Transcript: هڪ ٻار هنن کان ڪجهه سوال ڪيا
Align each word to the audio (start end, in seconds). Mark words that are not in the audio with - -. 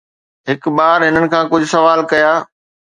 هڪ 0.47 0.63
ٻار 0.77 0.99
هنن 1.07 1.25
کان 1.33 1.43
ڪجهه 1.51 1.73
سوال 1.75 1.99
ڪيا 2.11 2.31